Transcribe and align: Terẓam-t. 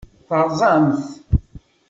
Terẓam-t. 0.27 0.99